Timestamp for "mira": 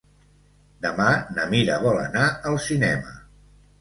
1.53-1.77